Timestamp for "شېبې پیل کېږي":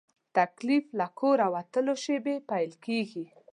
2.03-3.25